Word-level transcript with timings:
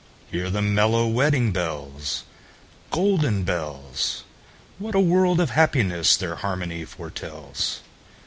Hear 0.31 0.49
the 0.49 0.63
mellow 0.63 1.05
wedding 1.05 1.51
bells, 1.51 2.23
Golden 2.89 3.43
bells! 3.43 4.23
What 4.79 4.95
a 4.95 4.99
world 4.99 5.39
of 5.39 5.51
happiness 5.51 6.17
their 6.17 6.37
harmony 6.37 6.85
foretells! 6.85 7.81